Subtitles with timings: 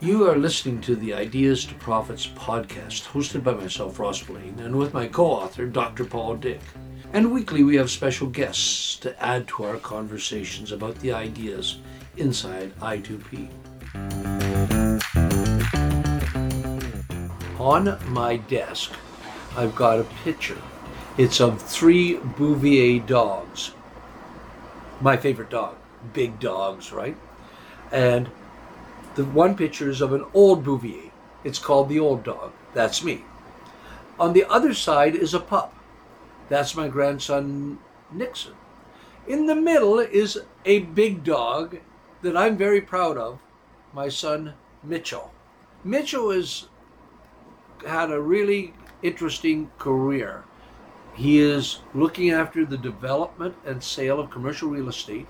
[0.00, 4.78] You are listening to the Ideas to Profits podcast, hosted by myself, Ross Blaine, and
[4.78, 6.04] with my co author, Dr.
[6.04, 6.60] Paul Dick.
[7.12, 11.78] And weekly, we have special guests to add to our conversations about the ideas
[12.16, 13.48] inside I2P.
[17.58, 18.92] On my desk,
[19.56, 20.58] I've got a picture.
[21.16, 23.72] It's of three Bouvier dogs.
[25.00, 25.74] My favorite dog.
[26.12, 27.16] Big dogs, right?
[27.90, 28.30] And
[29.18, 31.10] the one picture is of an old Bouvier.
[31.42, 32.52] It's called the old dog.
[32.72, 33.24] That's me.
[34.16, 35.74] On the other side is a pup.
[36.48, 37.80] That's my grandson
[38.12, 38.54] Nixon.
[39.26, 41.78] In the middle is a big dog
[42.22, 43.40] that I'm very proud of,
[43.92, 44.54] my son
[44.84, 45.32] Mitchell.
[45.82, 46.68] Mitchell has
[47.84, 50.44] had a really interesting career.
[51.14, 55.26] He is looking after the development and sale of commercial real estate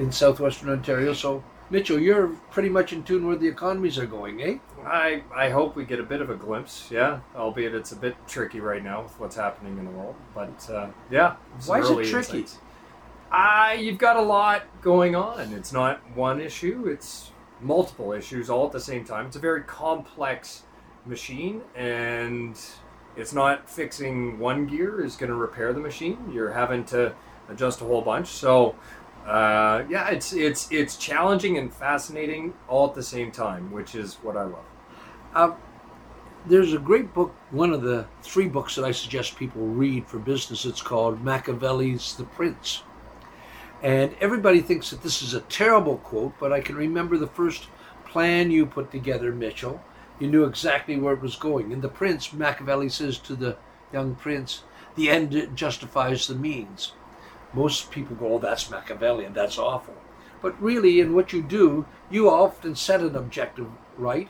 [0.00, 1.12] in southwestern Ontario.
[1.12, 4.58] So, Mitchell, you're pretty much in tune where the economies are going, eh?
[4.86, 7.20] I, I hope we get a bit of a glimpse, yeah.
[7.36, 10.88] Albeit it's a bit tricky right now with what's happening in the world, but uh,
[11.10, 11.36] yeah.
[11.66, 12.46] Why is it tricky?
[13.30, 15.52] Uh, you've got a lot going on.
[15.52, 17.30] It's not one issue; it's
[17.60, 19.26] multiple issues all at the same time.
[19.26, 20.62] It's a very complex
[21.04, 22.58] machine, and
[23.16, 26.30] it's not fixing one gear is going to repair the machine.
[26.32, 27.14] You're having to
[27.50, 28.28] adjust a whole bunch.
[28.28, 28.74] So,
[29.28, 34.14] uh, yeah, it's it's it's challenging and fascinating all at the same time, which is
[34.16, 34.64] what I love.
[35.34, 35.52] Uh,
[36.46, 40.18] there's a great book, one of the three books that I suggest people read for
[40.18, 40.64] business.
[40.64, 42.82] It's called Machiavelli's The Prince.
[43.82, 47.68] And everybody thinks that this is a terrible quote, but I can remember the first
[48.06, 49.82] plan you put together, Mitchell.
[50.18, 51.70] You knew exactly where it was going.
[51.70, 53.56] In The Prince, Machiavelli says to the
[53.92, 54.62] young prince,
[54.96, 56.92] the end justifies the means.
[57.52, 59.94] Most people go, oh, that's Machiavellian, that's awful.
[60.40, 64.28] But really, in what you do, you often set an objective right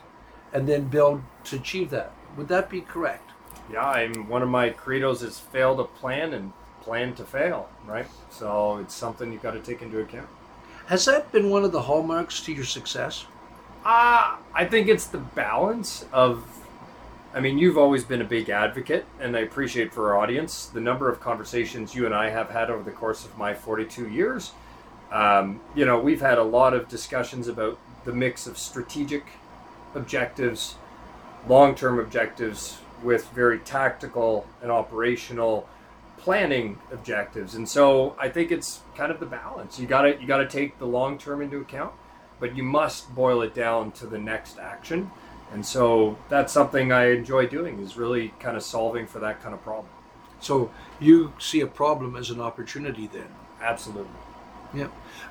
[0.53, 2.11] and then build to achieve that.
[2.37, 3.29] Would that be correct?
[3.71, 8.07] Yeah, I'm one of my credos is fail to plan and plan to fail, right?
[8.31, 10.27] So it's something you've got to take into account.
[10.87, 13.25] Has that been one of the hallmarks to your success?
[13.85, 16.43] Uh, I think it's the balance of.
[17.33, 20.79] I mean, you've always been a big advocate, and I appreciate for our audience the
[20.79, 24.51] number of conversations you and I have had over the course of my 42 years.
[25.11, 29.25] Um, you know, we've had a lot of discussions about the mix of strategic
[29.93, 30.75] objectives,
[31.47, 35.67] long term objectives, with very tactical and operational
[36.17, 37.55] planning objectives.
[37.55, 39.79] And so I think it's kind of the balance.
[39.79, 41.93] You got to you got to take the long term into account,
[42.39, 45.11] but you must boil it down to the next action.
[45.51, 49.53] And so that's something I enjoy doing is really kind of solving for that kind
[49.53, 49.91] of problem.
[50.39, 53.27] So you see a problem as an opportunity then?
[53.61, 54.11] Absolutely.
[54.73, 54.87] Yeah.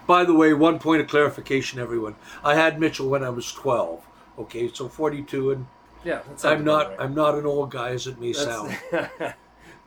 [0.07, 2.17] By the way, one point of clarification, everyone.
[2.45, 4.05] I had Mitchell when I was 12.
[4.41, 5.67] Okay, so 42, and
[6.05, 7.01] yeah, I'm not right.
[7.01, 8.77] I'm not an old guy as it may that's, sound.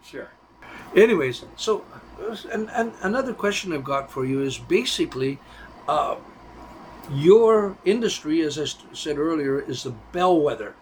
[0.04, 0.30] sure.
[0.96, 1.86] Anyways, so
[2.52, 5.40] and, and another question I've got for you is basically,
[5.88, 6.16] uh,
[7.10, 10.76] your industry, as I said earlier, is the bellwether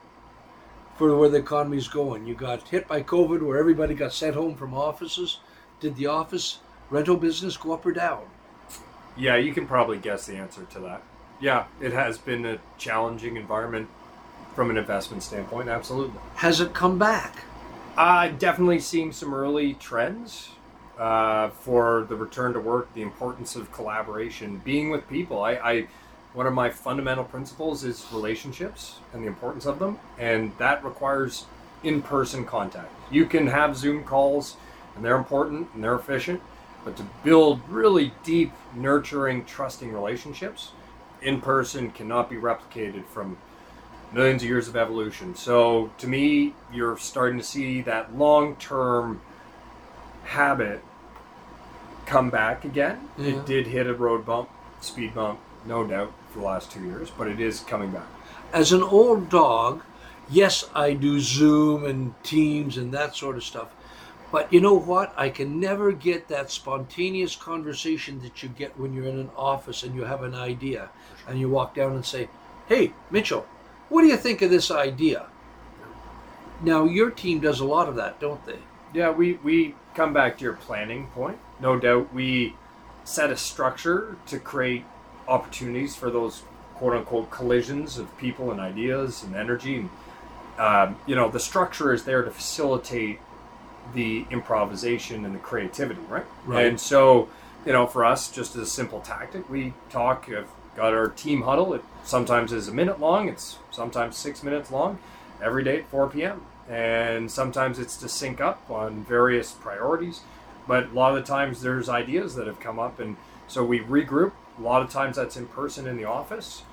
[0.98, 2.28] for where the economy is going.
[2.28, 5.40] You got hit by COVID, where everybody got sent home from offices.
[5.80, 6.60] Did the office
[6.90, 8.24] rental business go up or down?
[9.18, 11.02] Yeah, you can probably guess the answer to that.
[11.40, 13.88] Yeah, it has been a challenging environment
[14.56, 15.70] from an investment standpoint.
[15.70, 16.20] Absolutely.
[16.36, 17.44] Has it come back?
[17.98, 20.50] Uh, definitely seeing some early trends
[20.98, 25.42] uh, for the return to work, the importance of collaboration, being with people.
[25.42, 25.88] I, I,
[26.34, 31.46] one of my fundamental principles is relationships and the importance of them, and that requires
[31.84, 32.92] in-person contact.
[33.12, 34.58] You can have Zoom calls,
[34.96, 36.42] and they're important and they're efficient,
[36.86, 40.72] but to build really deep, nurturing, trusting relationships,
[41.22, 43.38] in person cannot be replicated from
[44.12, 45.36] millions of years of evolution.
[45.36, 49.22] So to me, you're starting to see that long term
[50.24, 50.82] habit
[52.06, 53.10] come back again.
[53.18, 54.50] It did hit a road bump,
[54.82, 58.08] speed bump, no doubt, for the last two years, but it is coming back.
[58.54, 59.82] As an old dog,
[60.30, 63.70] yes, I do Zoom and Teams and that sort of stuff.
[64.32, 65.14] But you know what?
[65.18, 69.82] I can never get that spontaneous conversation that you get when you're in an office
[69.84, 70.90] and you have an idea
[71.28, 72.30] and you walk down and say,
[72.68, 73.48] Hey, Mitchell,
[73.90, 75.26] what do you think of this idea?
[76.62, 78.60] Now, your team does a lot of that, don't they?
[78.94, 81.40] Yeah, we, we come back to your planning point.
[81.60, 82.56] No doubt we
[83.04, 84.86] set a structure to create
[85.30, 86.44] opportunities for those
[86.76, 89.76] quote unquote collisions of people and ideas and energy.
[89.76, 89.90] And,
[90.58, 93.20] um, you know, the structure is there to facilitate
[93.94, 96.26] the improvisation and the creativity, right?
[96.46, 96.66] Right.
[96.66, 97.30] And so,
[97.66, 101.42] you know, for us, just as a simple tactic, we talk of got our team
[101.42, 101.74] huddle.
[101.74, 103.28] It sometimes is a minute long.
[103.28, 105.00] It's sometimes six minutes long.
[105.42, 106.42] Every day at 4 p.m.
[106.70, 110.22] And sometimes it's to sync up on various priorities.
[110.68, 113.18] But a lot of the times there's ideas that have come up, and
[113.48, 114.34] so we regroup.
[114.60, 116.64] A lot of times that's in person in the office.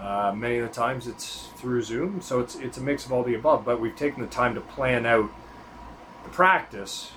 [0.00, 2.20] Uh, many of the times it's through Zoom.
[2.20, 3.64] So it's it's a mix of all the above.
[3.64, 5.30] But we've taken the time to plan out
[6.24, 7.12] the practice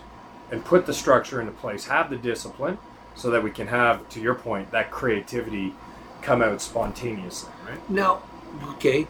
[0.51, 2.77] and put the structure into place, have the discipline,
[3.15, 5.73] so that we can have, to your point, that creativity
[6.21, 7.89] come out spontaneously, right?
[7.89, 8.23] Now,
[8.71, 9.03] okay,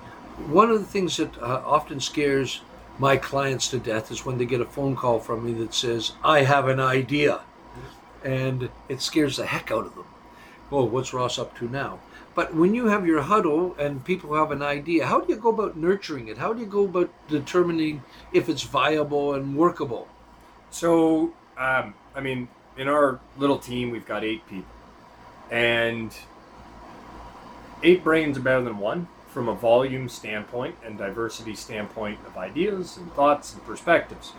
[0.47, 2.61] one of the things that uh, often scares
[2.97, 6.11] my clients to death is when they get a phone call from me that says,
[6.23, 7.41] I have an idea.
[8.23, 10.05] And it scares the heck out of them.
[10.71, 11.99] Oh, what's Ross up to now?
[12.35, 15.49] But when you have your huddle and people have an idea, how do you go
[15.49, 16.37] about nurturing it?
[16.37, 20.07] How do you go about determining if it's viable and workable?
[20.69, 24.71] So, um, I mean, in our little team, we've got eight people.
[25.49, 26.15] And
[27.81, 32.97] eight brains are better than one from a volume standpoint and diversity standpoint of ideas
[32.97, 34.33] and thoughts and perspectives.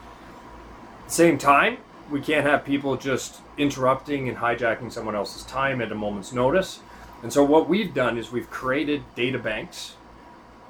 [1.03, 1.79] At the same time,
[2.11, 6.81] we can't have people just interrupting and hijacking someone else's time at a moment's notice.
[7.23, 9.95] And so, what we've done is we've created data banks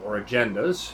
[0.05, 0.93] or agendas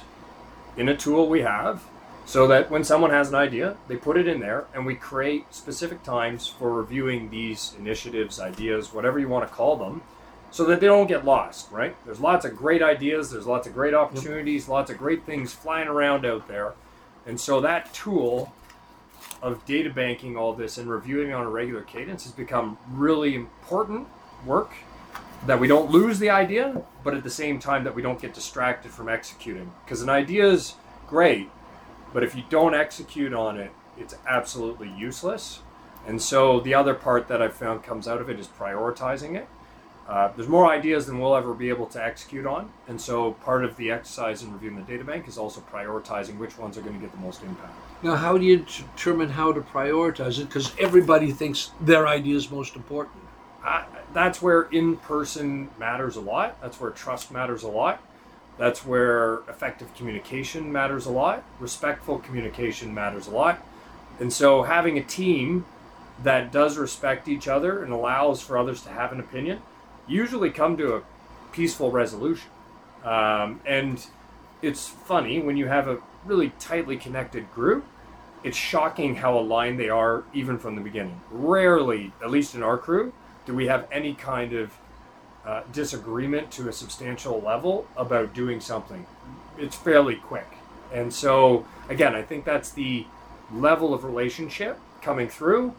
[0.77, 1.83] in a tool we have
[2.27, 5.55] so that when someone has an idea, they put it in there and we create
[5.55, 10.03] specific times for reviewing these initiatives, ideas, whatever you want to call them
[10.51, 11.95] so that they don't get lost, right?
[12.05, 15.89] There's lots of great ideas, there's lots of great opportunities, lots of great things flying
[15.89, 16.75] around out there.
[17.27, 18.53] And so that tool
[19.43, 24.09] of data banking all this and reviewing on a regular cadence has become really important
[24.45, 24.73] work
[25.47, 28.35] that we don't lose the idea, but at the same time that we don't get
[28.35, 29.71] distracted from executing.
[29.85, 30.75] Because an idea is
[31.07, 31.51] great,
[32.13, 35.61] but if you don't execute on it, it's absolutely useless.
[36.07, 39.49] And so the other part that I've found comes out of it is prioritizing it.
[40.09, 43.65] Uh, there's more ideas than we'll ever be able to execute on, and so part
[43.65, 46.95] of the exercise in reviewing the data bank is also prioritizing which ones are going
[46.95, 47.75] to get the most impact.
[48.05, 50.47] Now, how do you determine how to prioritize it?
[50.47, 53.17] Because everybody thinks their idea is most important.
[53.65, 56.61] Uh, that's where in-person matters a lot.
[56.63, 58.01] That's where trust matters a lot.
[58.59, 61.43] That's where effective communication matters a lot.
[61.59, 63.61] Respectful communication matters a lot.
[64.21, 65.67] And so having a team
[66.23, 69.61] that does respect each other and allows for others to have an opinion
[70.07, 71.03] usually come to a
[71.53, 72.51] peaceful resolution.
[73.05, 74.05] Um, and
[74.63, 77.85] it's funny when you have a really tightly connected group,
[78.43, 81.21] it's shocking how aligned they are even from the beginning.
[81.31, 83.13] Rarely, at least in our crew,
[83.45, 84.73] do we have any kind of
[85.47, 89.07] uh, disagreement to a substantial level about doing something.
[89.57, 90.49] It's fairly quick.
[90.93, 93.07] And so, again, I think that's the
[93.53, 95.75] level of relationship coming through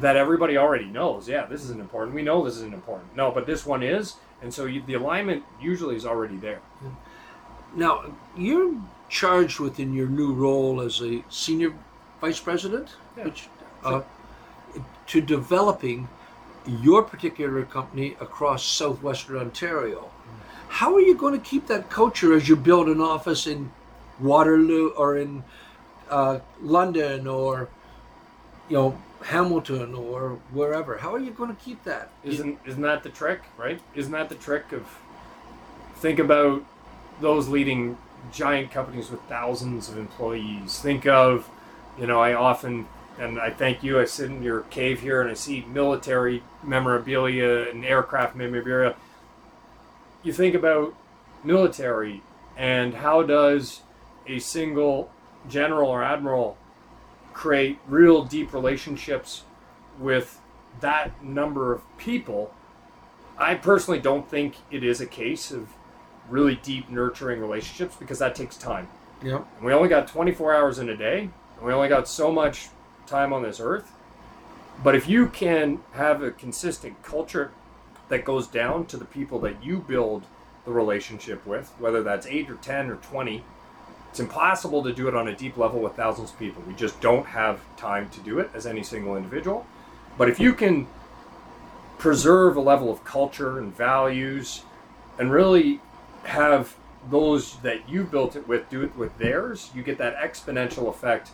[0.00, 1.28] that everybody already knows.
[1.28, 2.14] Yeah, this isn't important.
[2.14, 3.14] We know this isn't important.
[3.16, 6.60] No, but this one is, and so you, the alignment usually is already there.
[7.74, 8.74] Now you're
[9.08, 11.74] charged within your new role as a senior
[12.20, 13.24] vice president, yeah.
[13.24, 13.48] which
[13.84, 14.02] uh,
[15.06, 16.08] to developing
[16.66, 20.10] your particular company across southwestern Ontario.
[20.68, 23.70] How are you going to keep that culture as you build an office in
[24.20, 25.42] Waterloo or in
[26.10, 27.68] uh, London or
[28.68, 30.98] you know Hamilton or wherever.
[30.98, 32.10] How are you going to keep that?
[32.24, 33.80] Isn't isn't that the trick, right?
[33.94, 34.98] Isn't that the trick of
[35.96, 36.64] think about
[37.20, 37.98] those leading
[38.32, 40.78] giant companies with thousands of employees.
[40.80, 41.48] Think of,
[41.98, 42.86] you know, I often
[43.18, 43.98] and I thank you.
[43.98, 48.94] I sit in your cave here and I see military memorabilia and aircraft memorabilia.
[50.22, 50.94] You think about
[51.42, 52.22] military
[52.56, 53.80] and how does
[54.26, 55.10] a single
[55.48, 56.56] general or admiral
[57.38, 59.44] create real deep relationships
[59.96, 60.40] with
[60.80, 62.52] that number of people,
[63.38, 65.68] I personally don't think it is a case of
[66.28, 68.88] really deep nurturing relationships because that takes time.
[69.22, 69.46] Yep.
[69.56, 72.70] And we only got 24 hours in a day, and we only got so much
[73.06, 73.92] time on this earth.
[74.82, 77.52] But if you can have a consistent culture
[78.08, 80.24] that goes down to the people that you build
[80.64, 83.44] the relationship with, whether that's 8 or 10 or 20,
[84.18, 86.60] it's impossible to do it on a deep level with thousands of people.
[86.66, 89.64] We just don't have time to do it as any single individual.
[90.16, 90.88] But if you can
[91.98, 94.62] preserve a level of culture and values
[95.20, 95.80] and really
[96.24, 96.74] have
[97.08, 101.30] those that you built it with do it with theirs, you get that exponential effect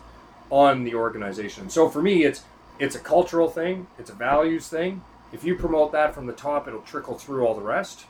[0.51, 1.71] on the organization.
[1.71, 2.43] So for me, it's
[2.77, 5.01] it's a cultural thing, it's a values thing.
[5.33, 8.05] If you promote that from the top, it'll trickle through all the rest.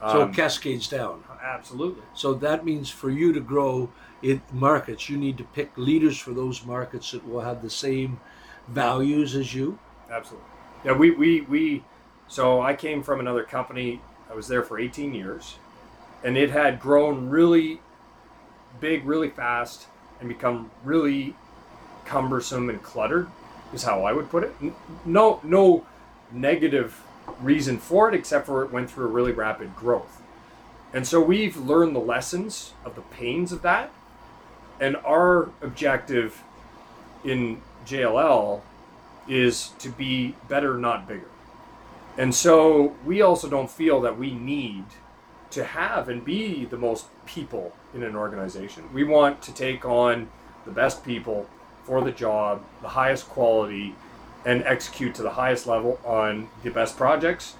[0.00, 1.24] So um, it cascades down.
[1.42, 2.02] Absolutely.
[2.14, 3.90] So that means for you to grow
[4.22, 8.20] in markets, you need to pick leaders for those markets that will have the same
[8.68, 9.78] values as you.
[10.10, 10.48] Absolutely.
[10.84, 11.84] Yeah, we we, we
[12.28, 14.00] so I came from another company
[14.30, 15.56] I was there for 18 years,
[16.24, 17.80] and it had grown really
[18.80, 19.86] big, really fast,
[20.20, 21.34] and become really
[22.04, 23.28] cumbersome and cluttered.
[23.72, 24.54] Is how I would put it.
[25.04, 25.86] No, no
[26.30, 27.02] negative
[27.40, 30.20] reason for it, except for it went through a really rapid growth.
[30.92, 33.90] And so we've learned the lessons of the pains of that.
[34.82, 36.42] And our objective
[37.22, 38.62] in JLL
[39.28, 41.28] is to be better, not bigger.
[42.18, 44.84] And so we also don't feel that we need
[45.50, 48.82] to have and be the most people in an organization.
[48.92, 50.28] We want to take on
[50.64, 51.48] the best people
[51.84, 53.94] for the job, the highest quality,
[54.44, 57.54] and execute to the highest level on the best projects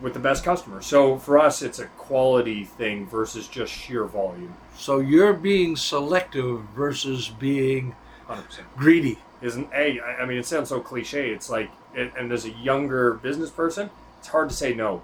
[0.00, 0.86] with the best customers.
[0.86, 4.54] So for us, it's a quality thing versus just sheer volume.
[4.78, 7.94] So you're being selective versus being
[8.28, 8.60] 100%.
[8.76, 9.18] greedy.
[9.42, 11.30] isn't a I mean it sounds so cliche.
[11.30, 15.02] It's like and and as a younger business person it's hard to say no.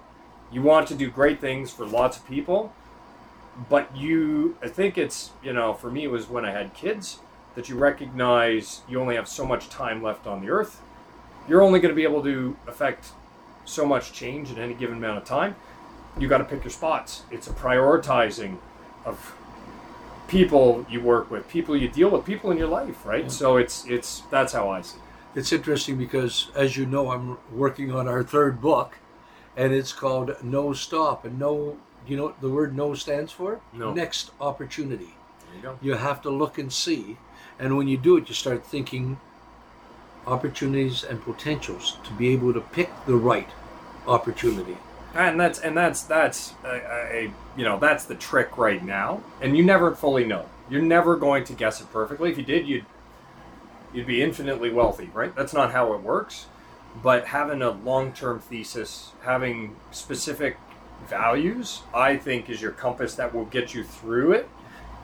[0.51, 2.73] You want to do great things for lots of people
[3.69, 7.19] but you i think it's you know for me it was when i had kids
[7.55, 10.81] that you recognize you only have so much time left on the earth.
[11.47, 13.11] You're only going to be able to affect
[13.63, 15.55] so much change in any given amount of time.
[16.19, 17.23] You got to pick your spots.
[17.31, 18.57] It's a prioritizing
[19.05, 19.35] of
[20.27, 23.23] people you work with, people you deal with, people in your life, right?
[23.23, 23.29] Yeah.
[23.29, 24.97] So it's it's that's how I see.
[24.97, 25.39] it.
[25.39, 28.97] It's interesting because, as you know, I'm working on our third book,
[29.57, 31.25] and it's called No Stop.
[31.25, 31.77] And no,
[32.07, 33.59] you know what the word no stands for?
[33.73, 33.93] No.
[33.93, 35.13] Next opportunity.
[35.47, 35.79] There you go.
[35.81, 37.17] You have to look and see.
[37.59, 39.19] And when you do it, you start thinking
[40.25, 43.49] opportunities and potentials to be able to pick the right
[44.07, 44.77] opportunity.
[45.15, 49.23] And that's and that's that's a, a you know that's the trick right now.
[49.41, 50.45] And you never fully know.
[50.69, 52.31] You're never going to guess it perfectly.
[52.31, 52.85] If you did, you'd
[53.93, 55.33] you'd be infinitely wealthy, right?
[55.33, 56.47] That's not how it works.
[57.01, 60.57] But having a long-term thesis, having specific
[61.07, 64.49] values, I think is your compass that will get you through it.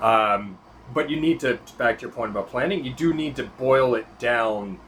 [0.01, 0.57] Um,
[0.93, 2.83] but you need to back to your point about planning.
[2.83, 4.79] You do need to boil it down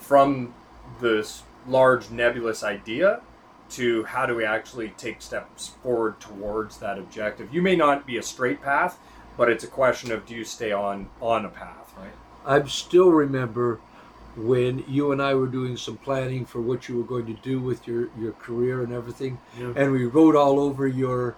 [0.00, 0.54] from
[1.00, 3.20] this large nebulous idea
[3.70, 7.52] to how do we actually take steps forward towards that objective.
[7.52, 8.98] You may not be a straight path,
[9.36, 12.12] but it's a question of do you stay on on a path, right?
[12.44, 13.80] I still remember
[14.36, 17.58] when you and I were doing some planning for what you were going to do
[17.58, 19.72] with your, your career and everything, Yeah.
[19.74, 21.36] and we wrote all over your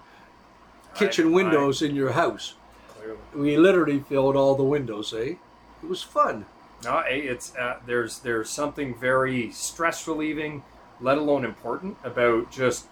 [0.95, 2.55] kitchen I- windows in your house.
[2.89, 3.17] Clearly.
[3.33, 5.35] We literally filled all the windows, eh?
[5.81, 6.45] It was fun.
[6.83, 10.63] No, it's uh, there's there's something very stress relieving,
[11.01, 12.87] let alone important about just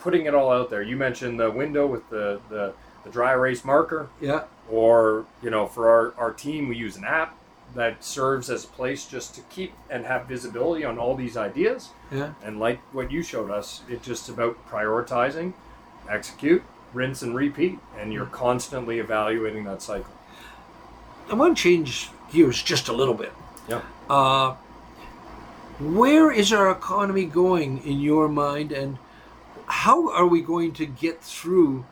[0.00, 0.82] putting it all out there.
[0.82, 2.72] You mentioned the window with the the,
[3.04, 7.04] the dry erase marker, Yeah, or you know, for our our team, we use an
[7.04, 7.36] app
[7.74, 11.88] that serves as a place just to keep and have visibility on all these ideas.
[12.10, 12.34] yeah.
[12.44, 15.54] And like what you showed us, it's just about prioritizing,
[16.08, 20.12] execute, rinse and repeat, and you're constantly evaluating that cycle.
[21.30, 23.32] I want to change gears just a little bit.
[23.68, 23.80] Yeah.
[24.10, 24.56] Uh,
[25.82, 28.98] where is our economy going in your mind, and
[29.66, 31.84] how are we going to get through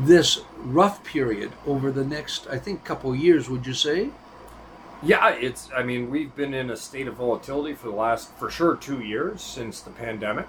[0.00, 3.48] this rough period over the next, I think, couple years?
[3.48, 4.10] Would you say?
[5.02, 5.68] Yeah, it's.
[5.74, 9.00] I mean, we've been in a state of volatility for the last, for sure, two
[9.00, 10.46] years since the pandemic,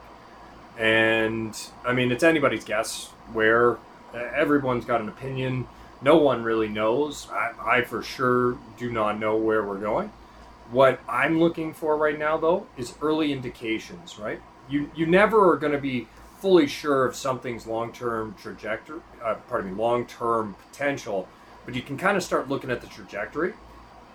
[0.78, 3.78] and I mean, it's anybody's guess where
[4.14, 5.68] everyone's got an opinion.
[6.02, 7.28] No one really knows.
[7.32, 10.12] I, I for sure do not know where we're going.
[10.74, 14.18] What I'm looking for right now, though, is early indications.
[14.18, 14.42] Right?
[14.68, 16.08] You you never are going to be
[16.40, 19.00] fully sure of something's long-term trajectory.
[19.24, 21.28] Uh, pardon me, long-term potential,
[21.64, 23.54] but you can kind of start looking at the trajectory.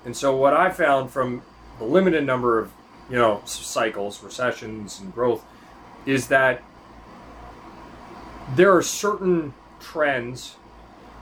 [0.04, 1.42] And so what I found from
[1.78, 2.72] the limited number of,
[3.08, 5.44] you know, cycles, recessions and growth
[6.06, 6.62] is that
[8.56, 10.56] there are certain trends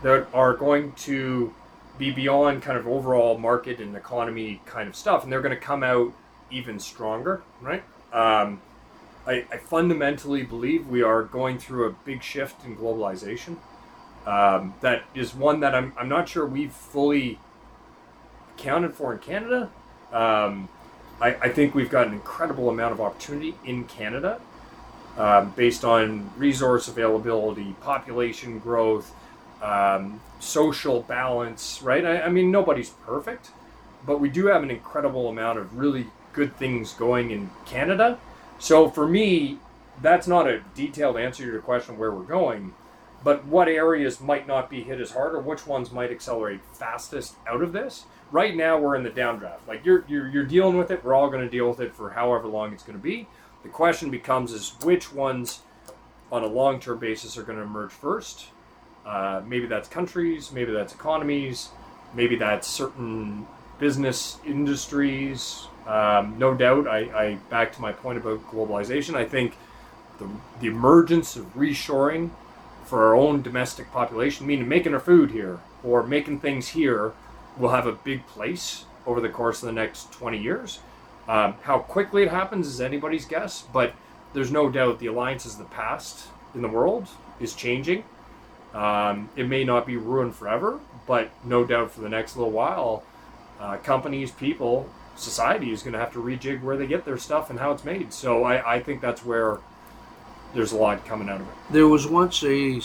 [0.02, 1.54] that are going to
[1.98, 5.60] be beyond kind of overall market and economy kind of stuff and they're going to
[5.60, 6.12] come out
[6.50, 7.82] even stronger, right?
[8.12, 8.60] Um,
[9.26, 13.56] I, I fundamentally believe we are going through a big shift in globalization.
[14.26, 17.38] Um, that is one that I'm, I'm not sure we've fully
[18.56, 19.70] accounted for in Canada.
[20.12, 20.68] Um,
[21.20, 24.40] I, I think we've got an incredible amount of opportunity in Canada
[25.16, 29.12] um, based on resource availability, population growth,
[29.62, 32.04] um, social balance, right?
[32.04, 33.50] I, I mean, nobody's perfect,
[34.06, 38.18] but we do have an incredible amount of really good things going in Canada.
[38.58, 39.58] So for me,
[40.00, 42.74] that's not a detailed answer to your question where we're going,
[43.24, 47.36] but what areas might not be hit as hard or which ones might accelerate fastest
[47.46, 48.04] out of this.
[48.30, 49.66] Right now, we're in the downdraft.
[49.66, 51.04] Like you're you're, you're dealing with it.
[51.04, 53.26] We're all going to deal with it for however long it's going to be.
[53.62, 55.60] The question becomes is which ones
[56.30, 58.46] on a long term basis are going to emerge first.
[59.06, 61.70] Uh, maybe that's countries, maybe that's economies,
[62.14, 63.46] maybe that's certain
[63.78, 65.68] business industries.
[65.86, 69.14] Um, no doubt, I, I back to my point about globalization.
[69.14, 69.54] I think
[70.18, 70.28] the,
[70.60, 72.30] the emergence of reshoring
[72.84, 77.12] for our own domestic population, meaning making our food here or making things here,
[77.56, 80.80] will have a big place over the course of the next 20 years.
[81.28, 83.94] Um, how quickly it happens is anybody's guess, but
[84.32, 87.08] there's no doubt the alliances of the past in the world
[87.40, 88.04] is changing.
[88.74, 93.04] Um, it may not be ruined forever, but no doubt for the next little while,
[93.58, 97.48] uh, companies, people, society is going to have to rejig where they get their stuff
[97.48, 98.12] and how it's made.
[98.12, 99.58] So I, I think that's where
[100.54, 101.54] there's a lot coming out of it.
[101.70, 102.80] There was once a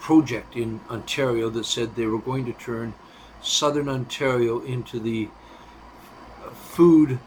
[0.00, 2.94] project in Ontario that said they were going to turn
[3.42, 5.28] southern Ontario into the
[6.52, 7.18] food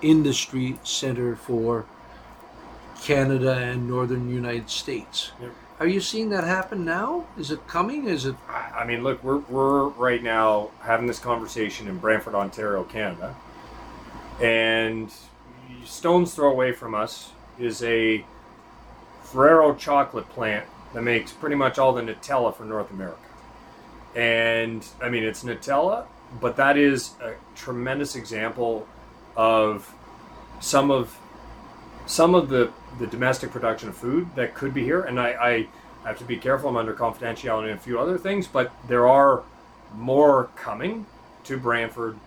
[0.00, 1.86] industry center for
[3.02, 5.32] Canada and northern United States.
[5.40, 5.52] Yep.
[5.80, 7.26] Are you seeing that happen now?
[7.38, 8.06] Is it coming?
[8.08, 12.84] Is it I mean, look, we're, we're right now having this conversation in Brantford, Ontario,
[12.84, 13.36] Canada.
[14.40, 15.12] And
[15.84, 18.24] stone's throw away from us is a
[19.22, 23.18] Ferrero chocolate plant that makes pretty much all the Nutella for North America.
[24.16, 26.06] And I mean, it's Nutella,
[26.40, 28.86] but that is a tremendous example
[29.36, 29.92] of
[30.60, 31.16] some of
[32.08, 35.02] some of the, the domestic production of food that could be here.
[35.02, 35.68] And I,
[36.04, 36.70] I have to be careful.
[36.70, 39.42] I'm under confidentiality and a few other things, but there are
[39.94, 41.06] more coming
[41.44, 42.18] to Brantford,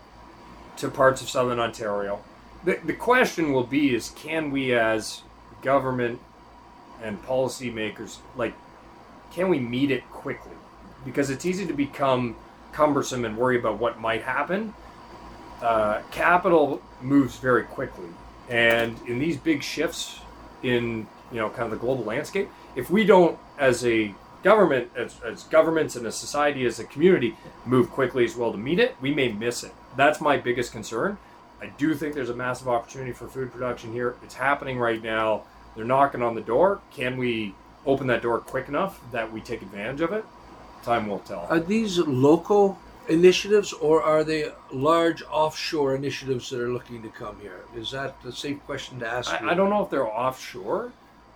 [0.77, 2.21] to parts of southern Ontario.
[2.63, 5.23] The, the question will be is can we as
[5.61, 6.19] government
[7.01, 8.53] and policymakers like
[9.31, 10.51] can we meet it quickly?
[11.05, 12.35] Because it's easy to become
[12.71, 14.73] cumbersome and worry about what might happen.
[15.61, 18.09] Uh, capital moves very quickly,
[18.51, 20.19] and in these big shifts
[20.61, 25.19] in you know kind of the global landscape, if we don't, as a government, as,
[25.21, 28.95] as governments and a society, as a community, move quickly as well to meet it,
[29.01, 29.73] we may miss it.
[29.95, 31.17] That's my biggest concern.
[31.61, 34.15] I do think there's a massive opportunity for food production here.
[34.23, 35.43] It's happening right now.
[35.75, 36.81] They're knocking on the door.
[36.91, 40.25] Can we open that door quick enough that we take advantage of it?
[40.83, 41.45] Time will tell.
[41.49, 42.79] are these local
[43.11, 47.61] initiatives or are they large offshore initiatives that are looking to come here?
[47.75, 49.31] Is that a safe question to ask?
[49.41, 50.91] I, I don't know if they're offshore.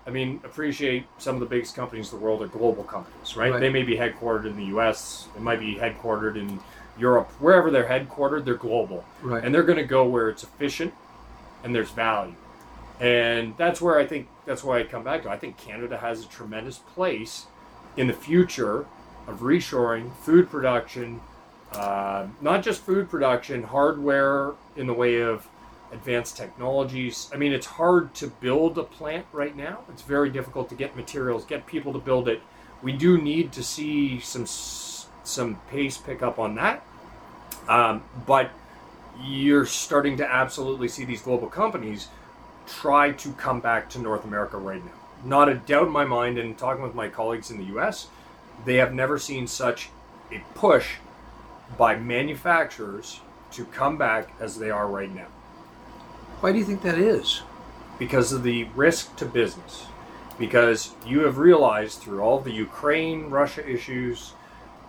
[0.07, 3.51] I mean, appreciate some of the biggest companies in the world are global companies, right?
[3.51, 3.59] Right.
[3.59, 5.27] They may be headquartered in the U.S.
[5.33, 6.59] They might be headquartered in
[6.97, 7.29] Europe.
[7.39, 9.43] Wherever they're headquartered, they're global, Right.
[9.43, 10.93] and they're going to go where it's efficient
[11.63, 12.35] and there's value.
[12.99, 15.29] And that's where I think that's why I come back to.
[15.29, 17.47] I think Canada has a tremendous place
[17.97, 18.85] in the future
[19.27, 21.19] of reshoring food production,
[21.75, 25.47] uh, not just food production, hardware in the way of
[25.91, 27.29] advanced technologies.
[27.33, 29.79] I mean, it's hard to build a plant right now.
[29.89, 32.41] It's very difficult to get materials, get people to build it.
[32.81, 36.85] We do need to see some some pace pick up on that.
[37.67, 38.51] Um, but
[39.21, 42.09] you're starting to absolutely see these global companies
[42.67, 44.91] try to come back to North America right now.
[45.23, 48.07] Not a doubt in my mind, and talking with my colleagues in the US,
[48.65, 49.89] they have never seen such
[50.31, 50.95] a push
[51.77, 55.27] by manufacturers to come back as they are right now
[56.41, 57.41] Why do you think that is?
[57.97, 59.85] because of the risk to business.
[60.37, 64.33] Because you have realized through all the Ukraine Russia issues,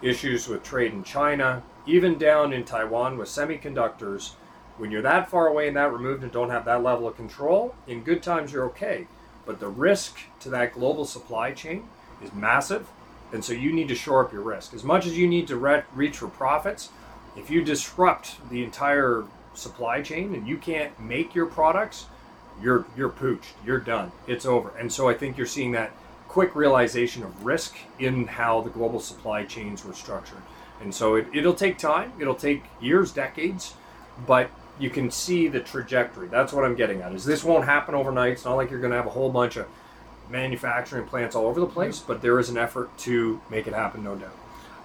[0.02, 4.32] issues with trade in China, even down in Taiwan with semiconductors,
[4.76, 7.74] when you're that far away and that removed and don't have that level of control,
[7.86, 9.06] in good times you're okay.
[9.46, 11.88] But the risk to that global supply chain
[12.22, 12.88] is massive.
[13.32, 14.74] And so you need to shore up your risk.
[14.74, 16.90] As much as you need to re- reach for profits,
[17.36, 22.06] if you disrupt the entire supply chain and you can't make your products,
[22.62, 23.52] you're you're pooched.
[23.64, 24.12] You're done.
[24.26, 24.72] It's over.
[24.78, 25.90] And so I think you're seeing that
[26.28, 30.42] quick realization of risk in how the global supply chains were structured.
[30.80, 32.12] And so it, it'll take time.
[32.18, 33.74] It'll take years, decades,
[34.26, 36.28] but you can see the trajectory.
[36.28, 37.12] That's what I'm getting at.
[37.14, 38.32] Is this won't happen overnight.
[38.32, 39.66] It's not like you're going to have a whole bunch of
[40.30, 44.04] manufacturing plants all over the place, but there is an effort to make it happen,
[44.04, 44.36] no doubt.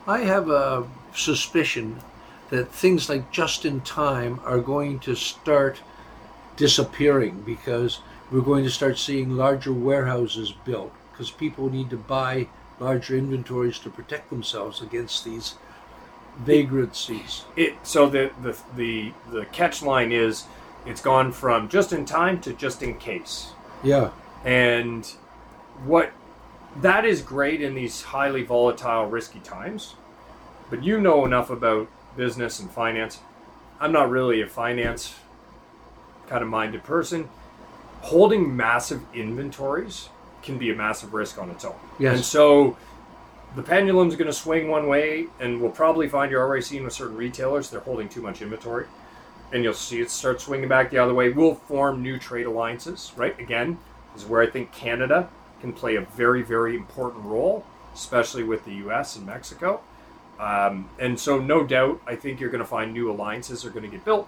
[0.07, 1.99] I have a suspicion
[2.49, 5.81] that things like just in time are going to start
[6.57, 7.99] disappearing because
[8.29, 12.47] we're going to start seeing larger warehouses built because people need to buy
[12.79, 15.55] larger inventories to protect themselves against these
[16.39, 17.43] vagrancies.
[17.55, 20.45] It so the the the the catch line is
[20.85, 23.51] it's gone from just in time to just in case.
[23.83, 24.11] Yeah.
[24.43, 25.11] And
[25.85, 26.11] what
[26.77, 29.95] that is great in these highly volatile, risky times.
[30.69, 33.19] But you know enough about business and finance.
[33.79, 35.15] I'm not really a finance
[36.27, 37.27] kind of minded person.
[38.01, 40.09] Holding massive inventories
[40.43, 41.75] can be a massive risk on its own.
[41.99, 42.15] Yes.
[42.15, 42.77] And so
[43.55, 46.93] the pendulum's going to swing one way, and we'll probably find you're already seeing with
[46.93, 48.85] certain retailers they're holding too much inventory,
[49.51, 51.29] and you'll see it start swinging back the other way.
[51.29, 53.37] We'll form new trade alliances, right?
[53.39, 53.77] Again,
[54.13, 55.29] this is where I think Canada
[55.61, 59.15] can play a very, very important role, especially with the U.S.
[59.15, 59.81] and Mexico.
[60.39, 63.83] Um, and so, no doubt, I think you're going to find new alliances are going
[63.83, 64.27] to get built.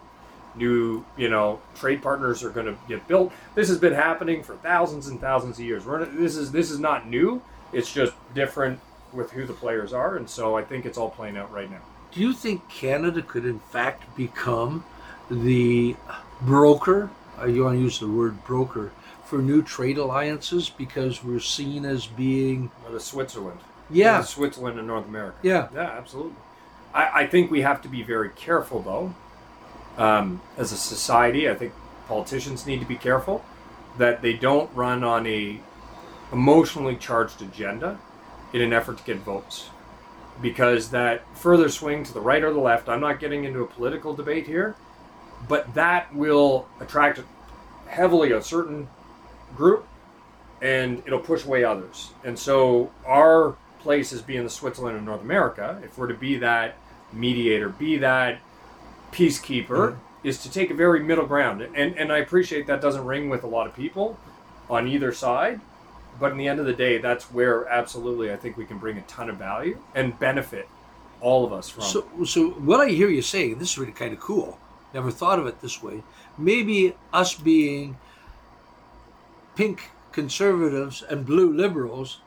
[0.55, 3.33] New, you know, trade partners are going to get built.
[3.55, 5.83] This has been happening for thousands and thousands of years.
[5.83, 7.41] We're, this is this is not new.
[7.71, 8.79] It's just different
[9.11, 11.81] with who the players are, and so I think it's all playing out right now.
[12.11, 14.85] Do you think Canada could, in fact, become
[15.31, 15.95] the
[16.41, 17.09] broker?
[17.43, 18.91] You want to use the word broker
[19.25, 23.59] for new trade alliances because we're seen as being the Switzerland,
[23.89, 25.37] yeah the Switzerland in North America.
[25.43, 26.35] yeah Yeah, absolutely.
[26.93, 29.15] I, I think we have to be very careful, though.
[29.97, 31.73] Um, as a society, I think
[32.07, 33.43] politicians need to be careful
[33.97, 35.59] that they don't run on a
[36.31, 37.99] emotionally charged agenda
[38.53, 39.69] in an effort to get votes,
[40.41, 42.89] because that further swing to the right or the left.
[42.89, 44.75] I'm not getting into a political debate here,
[45.47, 47.21] but that will attract
[47.87, 48.87] heavily a certain
[49.55, 49.87] group,
[50.61, 52.11] and it'll push away others.
[52.23, 56.37] And so our place as being the Switzerland of North America, if we're to be
[56.37, 56.77] that
[57.11, 58.39] mediator, be that
[59.11, 60.27] peacekeeper, mm-hmm.
[60.27, 61.61] is to take a very middle ground.
[61.61, 64.17] And and I appreciate that doesn't ring with a lot of people
[64.69, 65.59] on either side.
[66.19, 68.97] But in the end of the day, that's where absolutely I think we can bring
[68.97, 70.67] a ton of value and benefit
[71.21, 71.83] all of us from.
[71.83, 74.59] So, so what I hear you saying, this is really kind of cool.
[74.93, 76.03] Never thought of it this way.
[76.37, 77.97] Maybe us being
[79.55, 82.19] pink conservatives and blue liberals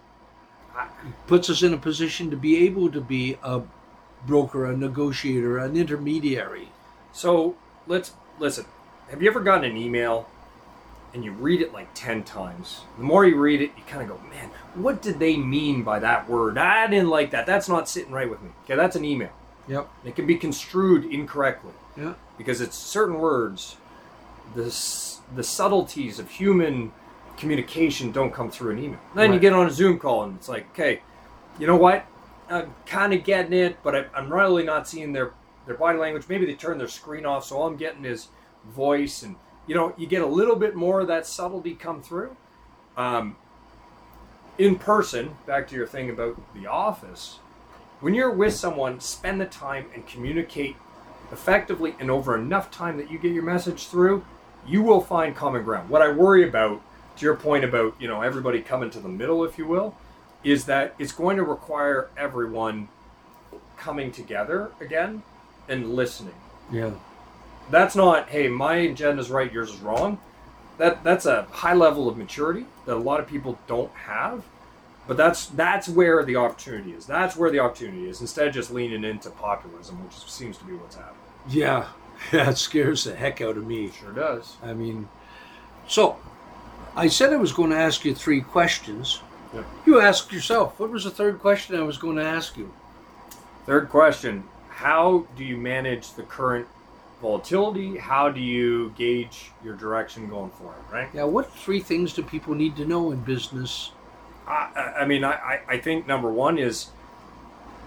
[1.27, 3.63] puts us in a position to be able to be a
[4.27, 6.69] broker, a negotiator, an intermediary.
[7.13, 8.67] So let's listen.
[9.09, 10.29] Have you ever gotten an email
[11.15, 12.81] and you read it like 10 times?
[12.99, 15.99] The more you read it, you kind of go, man, what did they mean by
[16.01, 16.59] that word?
[16.59, 17.47] I didn't like that.
[17.47, 18.51] That's not sitting right with me.
[18.65, 19.31] Okay, that's an email.
[19.69, 19.89] Yep.
[20.05, 22.15] It can be construed incorrectly Yeah.
[22.37, 23.77] because it's certain words,
[24.55, 24.65] the,
[25.35, 26.93] the subtleties of human
[27.37, 29.01] communication don't come through an email.
[29.15, 31.03] Then you get on a Zoom call and it's like, okay,
[31.59, 32.07] you know what?
[32.49, 35.33] I'm kind of getting it, but I, I'm really not seeing their
[35.67, 36.27] their body language.
[36.29, 38.29] Maybe they turn their screen off, so all I'm getting is
[38.65, 42.37] voice, and you know, you get a little bit more of that subtlety come through.
[42.97, 43.37] Um,
[44.59, 47.41] in person, back to your thing about the office,
[48.01, 50.77] when you're with someone, spend the time and communicate
[51.33, 54.25] effectively and over enough time that you get your message through,
[54.67, 55.91] you will find common ground.
[55.91, 56.81] What I worry about,
[57.17, 59.97] to your point about you know everybody coming to the middle, if you will,
[60.45, 62.89] is that it's going to require everyone
[63.77, 65.23] coming together again
[65.69, 66.35] and listening.
[66.71, 66.93] Yeah.
[67.71, 70.19] That's not, hey, my agenda's right, yours is wrong.
[70.79, 74.45] That that's a high level of maturity that a lot of people don't have.
[75.09, 77.07] But that's that's where the opportunity is.
[77.07, 78.21] That's where the opportunity is.
[78.21, 81.21] Instead of just leaning into populism, which seems to be what's happening.
[81.49, 81.87] Yeah.
[82.33, 83.91] That scares the heck out of me.
[83.91, 84.57] Sure does.
[84.63, 85.07] I mean,
[85.87, 86.17] so
[86.97, 89.21] I said I was going to ask you three questions.
[89.55, 89.63] Yeah.
[89.85, 92.73] You asked yourself, what was the third question I was going to ask you?
[93.67, 96.67] Third question: How do you manage the current
[97.21, 97.97] volatility?
[97.97, 100.77] How do you gauge your direction going forward?
[100.93, 101.09] Right.
[101.13, 103.91] Yeah, what three things do people need to know in business?
[104.47, 106.89] I, I- mean, I- I think number one is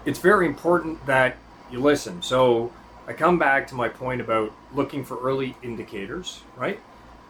[0.04, 1.36] it's very important that
[1.70, 2.20] you listen.
[2.22, 2.72] So
[3.08, 6.78] I come back to my point about looking for early indicators, right?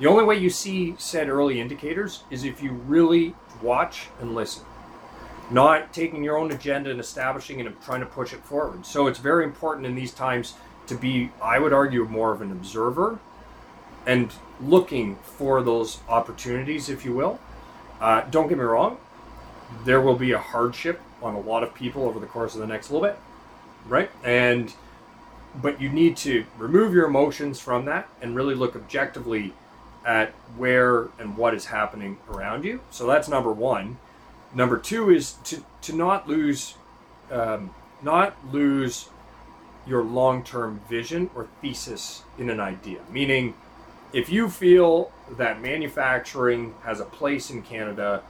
[0.01, 4.65] The only way you see said early indicators is if you really watch and listen,
[5.51, 8.87] not taking your own agenda and establishing it and trying to push it forward.
[8.87, 10.55] So it's very important in these times
[10.87, 13.19] to be, I would argue, more of an observer
[14.07, 17.39] and looking for those opportunities, if you will.
[18.01, 18.97] Uh, don't get me wrong,
[19.85, 22.67] there will be a hardship on a lot of people over the course of the
[22.67, 23.19] next little bit,
[23.87, 24.11] right?
[24.25, 24.73] And
[25.61, 29.53] but you need to remove your emotions from that and really look objectively
[30.05, 32.81] at where and what is happening around you.
[32.91, 33.99] So that's number one.
[34.55, 36.75] Number two is to to not lose,
[37.31, 39.09] um, not lose
[39.87, 43.01] your long-term vision or thesis in an idea.
[43.11, 43.55] Meaning,
[44.13, 48.23] if you feel that manufacturing has a place in Canada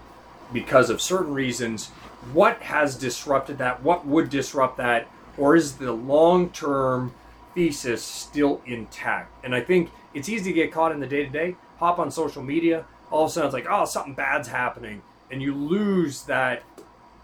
[0.53, 1.89] because of certain reasons,
[2.33, 3.83] what has disrupted that?
[3.83, 5.09] What would disrupt that?
[5.39, 7.15] Or is the long term
[7.55, 9.45] thesis still intact?
[9.45, 12.11] And I think it's easy to get caught in the day to day, hop on
[12.11, 15.03] social media, all of a sudden it's like, oh, something bad's happening.
[15.31, 16.63] And you lose that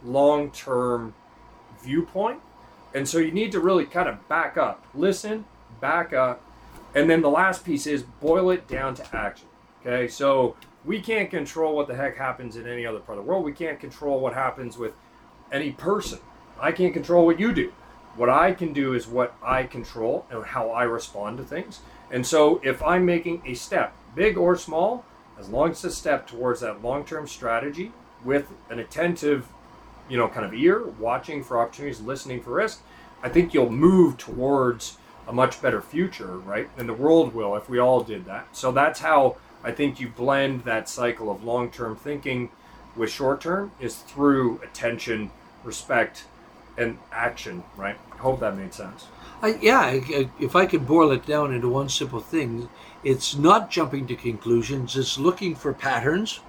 [0.05, 1.15] long term
[1.83, 2.41] viewpoint.
[2.95, 5.45] And so you need to really kind of back up, listen,
[5.81, 6.43] back up.
[6.95, 9.49] And then the last piece is boil it down to action.
[9.83, 13.31] Okay, so we can't control what the heck happens in any other part of the
[13.31, 13.45] world.
[13.45, 14.95] We can't control what happens with
[15.53, 16.19] any person.
[16.61, 17.73] I can't control what you do.
[18.17, 21.81] What I can do is what I control and how I respond to things.
[22.11, 25.05] And so if I'm making a step, big or small,
[25.39, 27.93] as long as it's a step towards that long-term strategy
[28.25, 29.47] with an attentive,
[30.09, 32.81] you know, kind of ear, watching for opportunities, listening for risk,
[33.23, 34.97] I think you'll move towards
[35.29, 36.71] a much better future, right?
[36.79, 38.47] And the world will if we all did that.
[38.53, 42.51] So that's how I think you blend that cycle of long-term thinking
[42.95, 45.31] with short-term is through attention,
[45.65, 46.25] respect,
[46.79, 47.97] and action, right?
[48.12, 49.07] I hope that made sense.
[49.43, 52.69] I, yeah, I, I, if I could boil it down into one simple thing,
[53.05, 56.41] it's not jumping to conclusions, it's looking for patterns.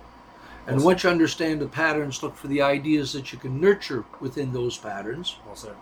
[0.66, 4.04] And Well once you understand the patterns, look for the ideas that you can nurture
[4.20, 5.38] within those patterns.
[5.46, 5.76] Well said.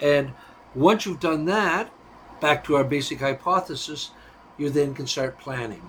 [0.00, 0.32] And
[0.74, 1.90] once you've done that,
[2.40, 4.10] back to our basic hypothesis,
[4.56, 5.82] you then can start planning.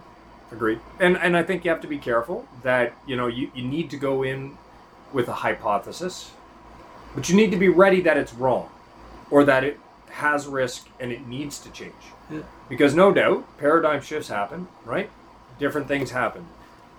[0.52, 0.80] Agreed.
[1.00, 3.90] And and I think you have to be careful that you know you, you need
[3.92, 4.58] to go in
[5.14, 6.32] with a hypothesis,
[7.16, 8.70] but you need to be ready that it's wrong,
[9.30, 11.94] or that it has risk and it needs to change.
[12.30, 12.42] Yeah.
[12.68, 15.10] Because no doubt paradigm shifts happen, right?
[15.60, 16.48] Different things happen,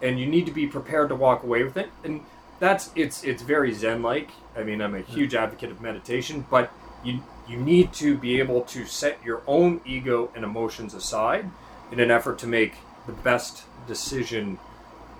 [0.02, 1.90] and you need to be prepared to walk away with it.
[2.04, 2.22] And
[2.58, 4.30] that's it's it's very Zen like.
[4.56, 6.70] I mean, I'm a huge advocate of meditation, but
[7.04, 11.50] you you need to be able to set your own ego and emotions aside
[11.90, 12.74] in an effort to make
[13.06, 14.58] the best decision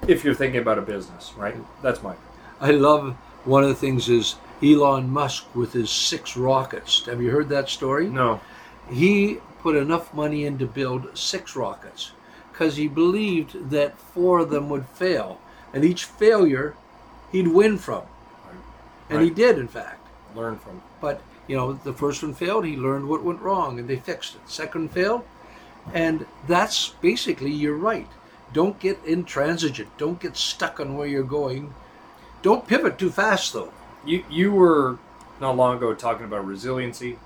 [0.07, 1.57] if you're thinking about a business, right?
[1.83, 2.14] That's my
[2.61, 7.07] I love one of the things is Elon Musk with his six rockets.
[7.07, 8.09] Have you heard that story?
[8.09, 8.40] no.
[8.90, 12.11] He put enough money in to build six rockets
[12.51, 15.40] because he believed that four of them would fail,
[15.73, 16.75] and each failure
[17.31, 18.03] he'd win from.
[19.09, 20.07] And he did, in fact.
[20.35, 20.83] Learn from.
[21.01, 22.64] But you know, the first one failed.
[22.64, 24.40] He learned what went wrong, and they fixed it.
[24.49, 25.25] Second failed,
[25.92, 28.09] and that's basically you're right.
[28.53, 29.96] Don't get intransigent.
[29.99, 31.75] Don't get stuck on where you're going.
[32.42, 33.73] Don't pivot too fast, though.
[34.04, 34.98] You you were
[35.40, 37.18] not long ago talking about resiliency,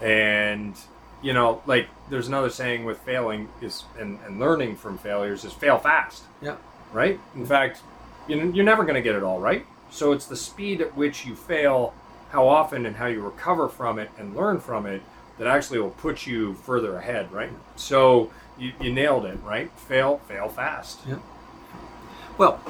[0.00, 0.76] and
[1.22, 5.52] you know, like there's another saying with failing is and, and learning from failures is
[5.52, 6.24] fail fast.
[6.40, 6.56] Yeah.
[6.92, 7.18] right?
[7.34, 7.82] In fact,
[8.28, 9.66] you know, you're never going to get it all right.
[9.90, 11.94] So it's the speed at which you fail,
[12.30, 15.02] how often, and how you recover from it and learn from it
[15.38, 17.50] that actually will put you further ahead, right?
[17.76, 19.70] So you, you nailed it, right?
[19.72, 21.00] Fail, fail fast.
[21.06, 21.18] Yeah.
[22.38, 22.60] Well,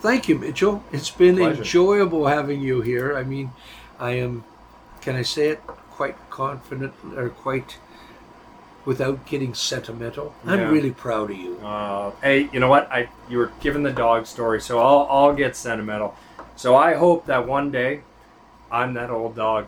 [0.00, 0.82] thank you, Mitchell.
[0.92, 1.62] It's been Pleasure.
[1.62, 3.16] enjoyable having you here.
[3.16, 3.50] I mean,
[3.98, 4.44] I am,
[5.00, 7.78] can I say it, quite confident or quite
[8.88, 10.34] without getting sentimental.
[10.44, 10.52] Yeah.
[10.52, 11.58] I'm really proud of you.
[11.58, 12.90] Uh, hey, you know what?
[12.90, 16.16] I you were given the dog story, so I'll I'll get sentimental.
[16.56, 18.00] So I hope that one day,
[18.70, 19.66] I'm that old dog.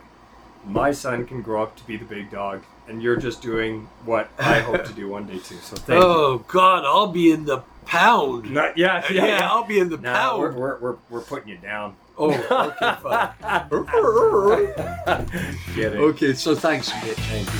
[0.65, 4.29] My son can grow up to be the big dog, and you're just doing what
[4.39, 5.55] I hope to do one day too.
[5.57, 6.07] So thank you.
[6.07, 8.51] oh, God, I'll be in the pound.
[8.51, 9.49] Not, yeah, yeah, yeah, yeah.
[9.51, 10.39] I'll be in the No, pound.
[10.41, 11.95] we're, we're, we're, we're putting you down.
[12.17, 13.31] Oh, okay, fine.
[15.75, 15.99] Get it.
[15.99, 17.17] okay, so thanks, Mitch.
[17.17, 17.59] Thank you.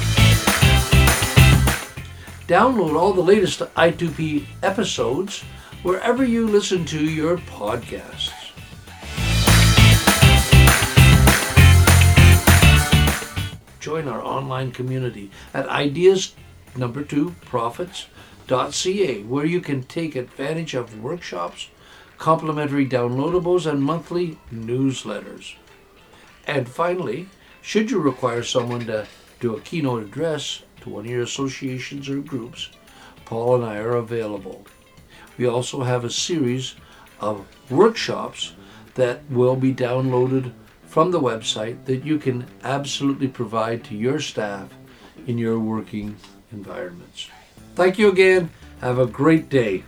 [2.47, 5.43] Download all the latest I2P episodes
[5.83, 8.31] wherever you listen to your podcasts.
[13.79, 16.35] Join our online community at ideas
[16.75, 17.35] number two
[18.51, 21.69] profits.ca where you can take advantage of workshops,
[22.17, 25.55] complimentary downloadables, and monthly newsletters.
[26.45, 27.29] And finally,
[27.61, 29.07] should you require someone to
[29.39, 32.69] do a keynote address to one of your associations or groups,
[33.25, 34.65] Paul and I are available.
[35.37, 36.75] We also have a series
[37.21, 38.53] of workshops
[38.95, 40.51] that will be downloaded
[40.85, 44.73] from the website that you can absolutely provide to your staff
[45.25, 46.17] in your working
[46.51, 47.29] environments.
[47.75, 48.49] Thank you again.
[48.81, 49.83] Have a great day.